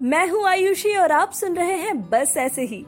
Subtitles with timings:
[0.00, 2.84] मैं हूँ आयुषी और आप सुन रहे हैं बस ऐसे ही।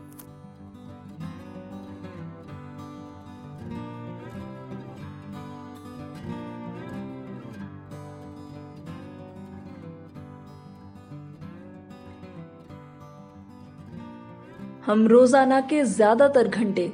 [14.87, 16.93] हम रोज़ाना के ज़्यादातर घंटे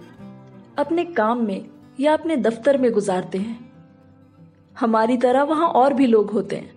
[0.78, 1.64] अपने काम में
[2.00, 3.58] या अपने दफ्तर में गुजारते हैं।
[4.76, 6.75] हमारी तरह वहाँ और भी लोग होते हैं।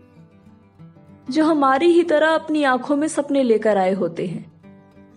[1.29, 4.61] जो हमारी ही तरह अपनी आँखों में सपने लेकर आए होते हैं।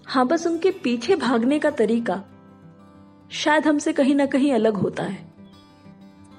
[0.07, 2.23] हाँ बस उनके पीछे भागने का तरीका
[3.31, 5.19] शायद हमसे कहीं ना कहीं अलग होता है।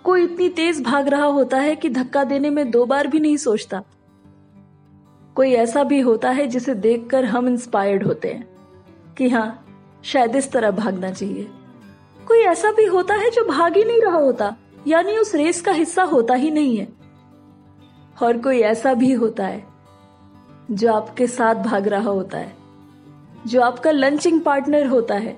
[0.03, 3.37] कोई इतनी तेज भाग रहा होता है कि धक्का देने में दो बार भी नहीं
[3.37, 3.83] सोचता।
[5.35, 8.47] कोई ऐसा भी होता है जिसे देखकर हम इंस्पायर्ड होते हैं
[9.17, 9.65] कि हाँ
[10.03, 11.47] शायद इस तरह भागना चाहिए।
[12.27, 14.55] कोई ऐसा भी होता है जो भाग ही नहीं रहा होता,
[14.87, 17.02] यानी उस रेस का हिस्सा होता ही नहीं है।
[18.17, 19.63] और कोई ऐसा भी होता है
[20.71, 22.51] जो आपके साथ भाग रहा होता है,
[23.47, 25.35] जो आपका लंचिंग पार्टनर होता है,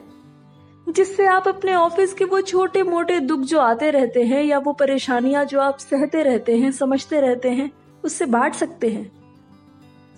[0.88, 4.74] जिससे आप अपने ऑफ़िस के वो छोटे मोटे दुख जो आते रहते हैं या वो
[4.74, 7.72] परेशानियाँ जो आप सहते रहते हैं, समझते रहते हैं,
[8.04, 9.12] उससे बांट सकते हैं।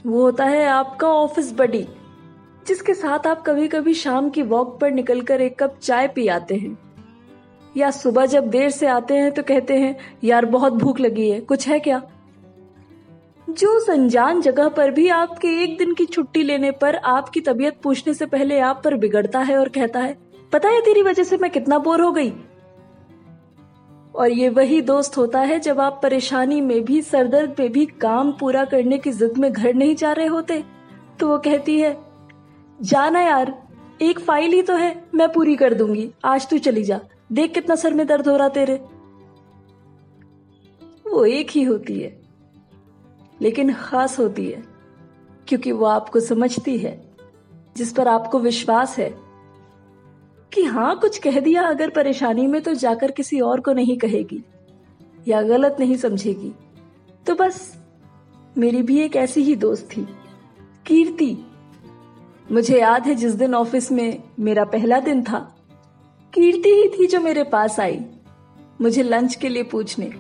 [0.06, 1.86] वो होता है आपका ऑफ़िस बडी,
[2.68, 6.56] जिसके साथ आप कभी कभी शाम की वॉक पर निकलकर एक कप चाय पी आते
[6.56, 6.78] हैं,
[7.78, 11.40] या सुबह जब देर से आते हैं तो कहते हैं, यार, बहुत भूख लगी है,
[11.42, 12.02] कुछ है क्या?
[13.50, 17.80] जो उस अनजान जगह पर भी आपके एक दिन की छुट्टी लेने पर आपकी तबीयत
[17.84, 20.18] पूछने से पहले आप पर बिगड़ता है और कहता है,
[20.54, 22.34] पता है तेरी वजह से मैं कितना बोर हो गई?
[24.16, 28.32] और ये वही दोस्त होता है जब आप परेशानी में भी, सरदर्द में भी काम
[28.32, 30.64] पूरा करने की जिद में घर नहीं जा रहे होते
[31.20, 31.98] तो वो कहती है,
[32.82, 33.54] जाना यार,
[34.02, 37.00] एक फ़ाइल ही तो है, मैं पूरी कर दूँगी, आज तू चली जा,
[37.32, 38.76] देख कितना सर में दर्द हो रहा तेरे।
[41.06, 42.17] वो एक ही होती है।
[43.42, 44.64] लेकिन खास होती है,
[45.48, 47.00] क्योंकि वो आपको समझती है,
[47.78, 49.10] जिस पर आपको विश्वास है
[50.52, 54.44] कि हाँ कुछ कह दिया अगर परेशानी में तो जाकर किसी और को नहीं कहेगी
[55.28, 56.52] या गलत नहीं समझेगी।
[57.26, 57.74] तो बस,
[58.58, 60.08] मेरी भी एक ऐसी ही दोस्त थी,
[60.86, 61.38] कीर्ति।
[62.52, 65.40] मुझे याद है जिस दिन ऑफ़िस में मेरा पहला दिन था,
[66.34, 68.00] कीर्ति ही थी जो मेरे पास आई
[68.82, 70.14] मुझे लंच के लिए पूछने।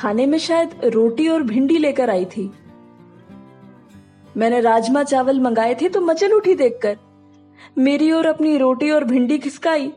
[0.00, 2.50] खाने में शायद रोटी और भिंडी लेकर आई थी।
[4.36, 6.96] मैंने राजमा चावल मंगाए थे तो मचल उठी देखकर।
[7.78, 9.92] मेरी और अपनी रोटी और भिंडी खिसकाई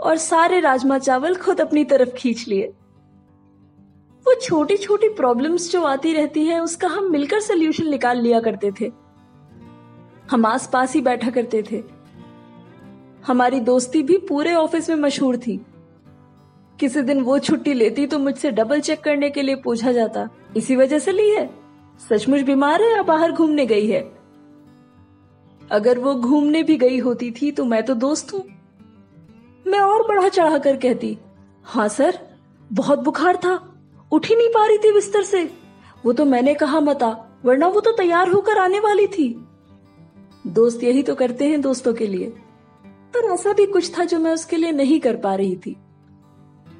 [0.00, 2.66] और सारे राजमा चावल खुद अपनी तरफ़ खींच लिए।
[4.26, 8.72] वो छोटी छोटी प्रॉब्लम्स जो आती रहती हैं, उसका हम मिलकर सोल्यूशन निकाल लिया करते
[8.80, 8.92] थे।
[10.30, 11.82] हम आस पास ही बैठा करते थे।
[13.26, 15.66] हमारी दोस्ती भी पूरे ऑफ़िस में मशहूर थी।
[16.80, 20.76] किसी दिन वो छुट्टी लेती तो मुझसे डबल चेक करने के लिए पूछा जाता। इसी
[20.76, 21.48] वजह से ली है।
[22.10, 24.00] सचमुच बीमार है या बाहर घूमने गई है?
[25.70, 28.42] अगर वो घूमने भी गई होती थी तो मैं तो दोस्त हूँ।
[29.66, 31.16] मैं और बढ़ा चढ़ा कर कहती
[31.64, 32.18] हाँ सर,
[32.72, 33.54] बहुत बुखार था।
[34.12, 35.42] उठ ही नहीं पा रही थी बिस्तर से।
[36.06, 37.08] वो तो मैंने कहा मता,
[37.44, 39.28] वरना वो तो तैयार होकर आने वाली थी।
[40.46, 42.32] दोस्त यही तो करते हैं दोस्तों के लिए।
[42.84, 45.76] पर ऐसा भी कुछ था जो मैं उसके लिए नहीं कर पा रही थी।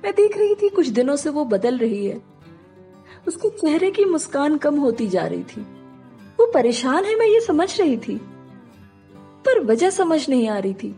[0.04, 2.22] मैं देख रही थी कुछ दिनों से वो बदल रही है।
[3.28, 5.60] उसके चेहरे की मुस्कान कम होती जा रही थी।
[6.40, 8.20] वो परेशान है, मैं ये समझ रही थी।
[9.14, 10.96] पर वजह समझ नहीं आ रही थी।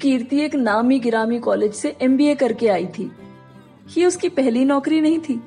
[0.00, 3.12] कीर्ति एक नामी गिरामी कॉलेज से एमबीए करके आई थी।
[3.98, 5.42] ये उसकी पहली नौकरी नहीं थी।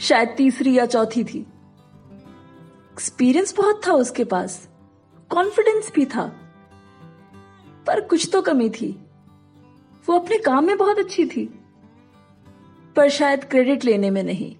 [0.00, 1.46] शायद तीसरी या चौथी थी।
[2.92, 4.68] एक्सपीरियंस बहुत था उसके पास।
[5.30, 6.36] कॉन्फिडेंस भी था।
[7.86, 9.05] पर कुछ तो कमी थी।
[10.08, 11.60] वो अपने काम में बहुत अच्छी थी।
[12.96, 14.56] पर शायद क्रेडिट लेने में नहीं।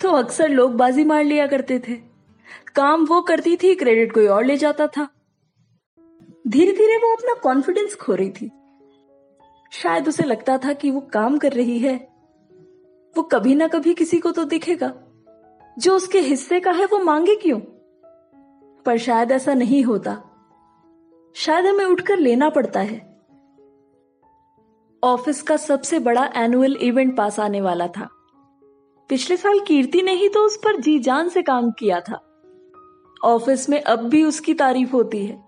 [0.00, 1.94] तो अक्सर लोग बाजी मार लिया करते थे।
[2.74, 5.08] काम वो करती थी, क्रेडिट कोई और ले जाता था।
[6.48, 8.50] धीरे धीरे वो अपना कॉन्फिडेंस खो रही थी।
[9.72, 12.08] शायद उसे लगता था कि वो काम कर रही है।
[13.16, 14.94] वो कभी ना कभी किसी को तो दिखेगा।
[15.78, 17.60] जो उसके हिस्से का है वो मांगे क्यों?
[18.86, 20.22] पर शायद ऐसा नहीं होता।
[21.34, 23.07] शायद हमें उठकर लेना पड़ता है।
[25.02, 28.08] ऑफ़िस का सबसे बड़ा एनुअल इवेंट पास आने वाला था।
[29.10, 32.20] पिछले साल कीर्ति ने ही तो उस पर जी जान से काम किया था।
[33.24, 35.38] ऑफ़िस में अब भी उसकी तारीफ़ होती है।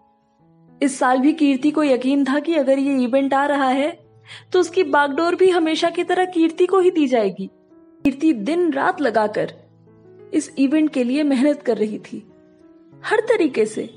[0.82, 3.90] इस साल भी कीर्ति को यकीन था कि अगर ये इवेंट आ रहा है
[4.52, 7.50] तो उसकी बागडोर भी हमेशा की तरह कीर्ति को ही दी जाएगी।
[8.04, 9.54] कीर्ति दिन रात लगाकर
[10.34, 12.26] इस इवेंट के लिए मेहनत कर रही थी।
[13.04, 13.90] हर तरीके से।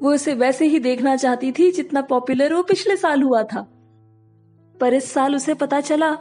[0.00, 3.70] वो इसे वैसे ही देखना चाहती थी जितना पॉपुलर वो पिछले साल हुआ था।
[4.84, 6.12] पर इस साल उसे पता चला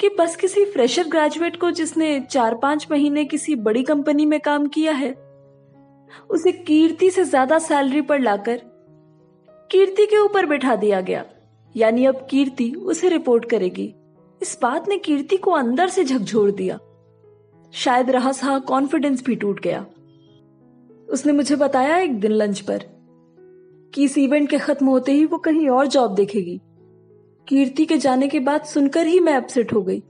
[0.00, 4.66] कि बस किसी फ्रेशर ग्रेजुएट को जिसने चार पाँच महीने किसी बड़ी कंपनी में काम
[4.66, 5.10] किया है,
[6.30, 8.60] उसे कीर्ति से ज़्यादा सैलरी पर लाकर
[9.70, 11.24] कीर्ति के ऊपर बैठा दिया गया।
[11.74, 13.92] यानी अब कीर्ति उसे रिपोर्ट करेगी।
[14.40, 16.78] इस बात ने कीर्ति को अंदर से झकझोर दिया।
[17.74, 19.84] शायद रहा सहा कॉन्फिडेंस भी टूट गया।
[21.08, 22.84] उसने मुझे बताया एक दिन लंच पर
[23.94, 26.60] कि इस इवेंट के खत्म होते ही वो कहीं और जॉब देखेगी।
[27.48, 30.02] कीर्ति के जाने के बाद सुनकर ही मैं अपसेट हो गई।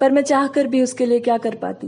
[0.00, 1.86] पर मैं चाहकर भी उसके लिए क्या कर पाती?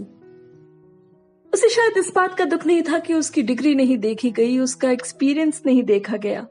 [1.53, 4.91] उसे शायद इस बात का दुख नहीं था कि उसकी डिग्री नहीं देखी गई, उसका
[4.91, 6.47] एक्सपीरियंस नहीं देखा गया।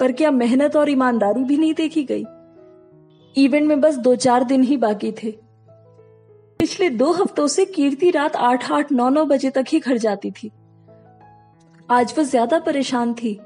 [0.00, 2.24] पर क्या मेहनत और ईमानदारी भी नहीं देखी गई?
[3.36, 5.30] इवेंट में बस दो चार दिन ही बाकी थे।
[6.60, 10.30] पिछले दो हफ्तों से कीर्ति रात आठ आठ, नौ नौ बजे तक ही घर जाती
[10.32, 10.50] थी।
[11.88, 13.38] आज वह ज़्यादा परेशान थी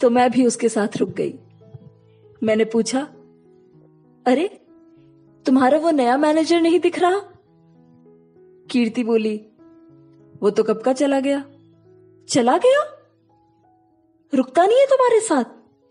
[0.00, 1.34] तो मैं भी उसके साथ रुक गई।
[2.42, 3.00] मैंने पूछा,
[4.26, 4.48] अरे,
[5.46, 7.20] तुम्हारा वो नया मैनेजर नहीं दिख रहा?
[8.70, 9.36] कीर्ति बोली,
[10.42, 11.44] वो तो कब का चला गया?
[12.28, 12.98] चला गया?
[14.34, 15.44] रुकता नहीं है तुम्हारे साथ?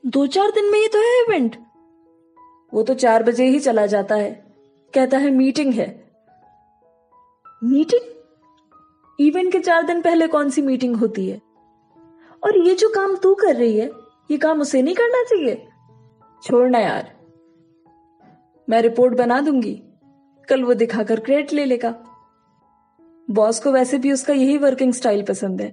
[0.06, 1.56] दो चार दिन में ही तो है इवेंट।
[2.74, 4.56] वो तो चार बजे ही चला जाता है।
[4.94, 6.12] कहता है, मीटिंग है।
[7.64, 8.02] मीटिंग?
[9.20, 11.42] इवेंट के चार दिन पहले कौन सी मीटिंग होती है?
[12.44, 13.92] और ये जो काम तू कर रही है,
[14.32, 15.68] ये काम उसे नहीं करना चाहिए?
[16.44, 17.12] छोड़ना यार।
[18.68, 19.74] मैं रिपोर्ट बना दूँगी।
[20.50, 21.94] कल वो दिखाकर क्रेडिट ले लेगा।
[23.28, 25.70] बॉस को वैसे भी उसका यही वर्किंग स्टाइल पसंद है।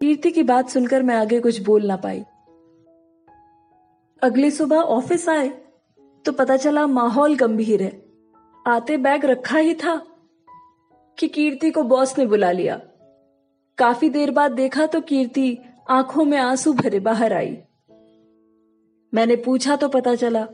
[0.00, 2.24] कीर्ति की बात सुनकर मैं आगे कुछ बोल ना पाई।
[4.22, 5.48] अगली सुबह ऑफ़िस आए
[6.24, 7.92] तो पता चला माहौल गंभीर है।
[8.66, 10.00] आते बैग रखा ही था
[11.18, 12.80] कि कीर्ति को बॉस ने बुला लिया।
[13.78, 15.58] काफ़ी देर बाद देखा तो कीर्ति
[15.90, 17.56] आँखों में आँसू भरे बाहर आई।
[19.14, 20.44] मैंने पूछा तो पता चला।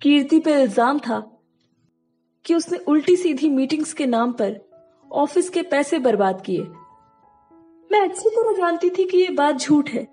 [0.00, 1.20] कीर्ति पे इल्ज़ाम था
[2.44, 4.60] कि उसने उल्टी सीधी मीटिंग्स के नाम पर
[5.10, 6.62] ऑफ़िस के पैसे बर्बाद किए।
[7.90, 10.06] मैं अच्छी तरह जानती थी कि यह बात झूठ है।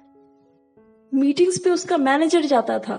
[1.13, 2.97] मीटिंग्स पे उसका मैनेजर जाता था।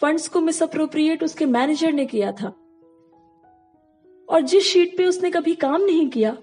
[0.00, 2.48] फंड्स को मिस अप्रोप्रिएट उसके मैनेजर ने किया था।
[4.28, 6.36] और जिस शीट पे उसने कभी काम नहीं किया,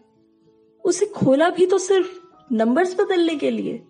[0.86, 2.10] उसे खोला भी तो सिर्फ़
[2.54, 3.84] नंबर्स बदलने के लिए।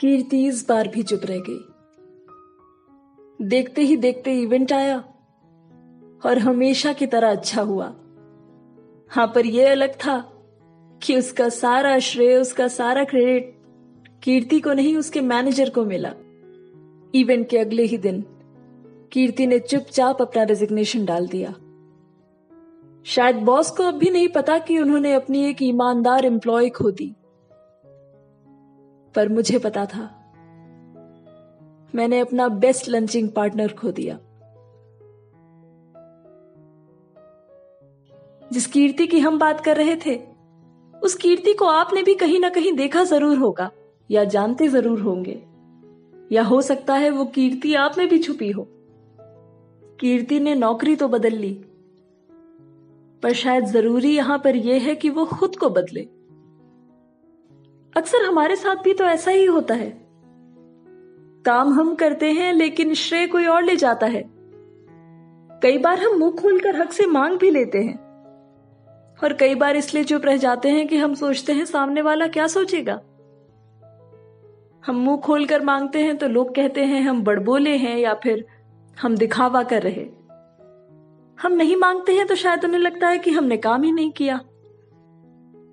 [0.00, 1.64] कीर्ति इस बार भी चुप रह गई।
[3.42, 4.98] देखते ही देखते इवेंट आया
[6.26, 7.94] और हमेशा की तरह अच्छा हुआ।
[9.10, 10.32] हाँ, पर यह अलग था
[11.02, 13.54] कि उसका सारा श्रेय, उसका सारा क्रेडिट
[14.22, 16.12] कीर्ति को नहीं, उसके मैनेजर को मिला।
[17.14, 18.24] इवेंट के अगले ही दिन
[19.12, 21.54] कीर्ति ने चुपचाप अपना रेजिग्नेशन डाल दिया।
[23.04, 27.14] शायद बॉस को अब भी नहीं पता कि उन्होंने अपनी एक ईमानदार एम्प्लॉय खो दी।
[29.14, 30.08] पर मुझे पता था।
[31.94, 34.18] मैंने अपना बेस्ट लंचिंग पार्टनर खो दिया।
[38.50, 40.18] जिस कीर्ति की हम बात कर रहे थे,
[40.94, 43.70] उस कीर्ति को आपने भी कहीं ना कहीं देखा ज़रूर होगा,
[44.10, 45.42] या जानते ज़रूर होंगे।
[46.32, 48.66] या हो सकता है वो कीर्ति आप में भी छुपी हो।
[50.00, 51.52] कीर्ति ने नौकरी तो बदल ली,
[53.22, 56.08] पर शायद ज़रूरी यहाँ पर यह है कि वो खुद को बदले।
[57.96, 60.00] अक्सर हमारे साथ भी तो ऐसा ही होता है।
[61.44, 64.30] काम हम करते हैं, लेकिन श्रेय कोई और ले जाता है।
[65.62, 67.98] कई बार हम मुँह खोलकर हक से मांग भी लेते हैं।
[69.24, 72.46] और कई बार इसलिए चुप रह जाते हैं कि हम सोचते हैं सामने वाला क्या
[72.46, 73.00] सोचेगा।
[74.86, 78.46] हम मुँह खोलकर मांगते हैं तो लोग कहते हैं हम बड़बोले हैं या फिर
[79.02, 80.06] हम दिखावा कर रहे।
[81.42, 84.40] हम नहीं मांगते हैं तो शायद उन्हें लगता है कि हमने काम ही नहीं किया।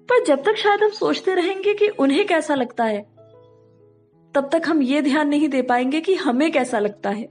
[0.10, 3.02] पर जब तक शायद हम सोचते रहेंगे कि उन्हें कैसा लगता है,
[4.34, 7.26] तब तक हम ये ध्यान नहीं दे पाएँगे कि हमें कैसा लगता है।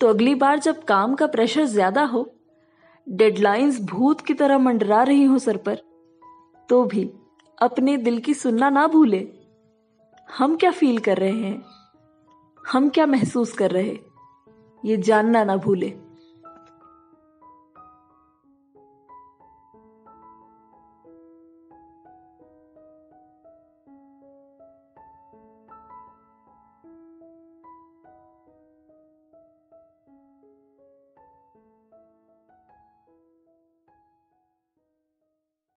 [0.00, 2.30] तो अगली बार जब काम का प्रेशर ज़्यादा हो,
[3.06, 5.78] डेडलाइंस भूत की तरह मंडरा रही हो सर पर
[6.68, 7.10] तो भी
[7.58, 9.26] अपने दिल की सुनना ना भूले।
[10.28, 11.62] हम क्या फील कर रहे हैं?
[12.64, 13.98] हम क्या महसूस कर रहे
[14.82, 15.92] ये जानना ना भूले।